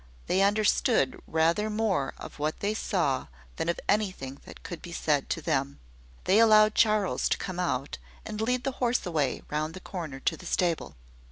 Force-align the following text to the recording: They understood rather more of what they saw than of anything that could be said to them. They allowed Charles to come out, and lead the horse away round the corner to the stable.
They 0.25 0.41
understood 0.41 1.21
rather 1.27 1.69
more 1.69 2.15
of 2.17 2.39
what 2.39 2.59
they 2.59 2.73
saw 2.73 3.27
than 3.57 3.69
of 3.69 3.79
anything 3.87 4.39
that 4.45 4.63
could 4.63 4.81
be 4.81 4.91
said 4.91 5.29
to 5.29 5.43
them. 5.43 5.79
They 6.23 6.39
allowed 6.39 6.73
Charles 6.73 7.29
to 7.29 7.37
come 7.37 7.59
out, 7.59 7.99
and 8.25 8.41
lead 8.41 8.63
the 8.63 8.71
horse 8.81 9.05
away 9.05 9.43
round 9.51 9.75
the 9.75 9.79
corner 9.79 10.19
to 10.19 10.35
the 10.35 10.47
stable. 10.47 10.95